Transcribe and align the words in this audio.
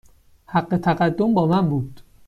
حق 0.45 0.77
تقدم 0.77 1.33
با 1.33 1.45
من 1.47 1.69
بود. 1.69 2.01